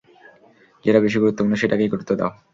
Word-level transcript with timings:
যেটা 0.85 0.99
বেশি 0.99 1.17
গুরুত্বপূর্ণ 1.19 1.53
সেটাকেই 1.61 1.91
গুরুত্ব 1.93 2.11
দাও। 2.19 2.31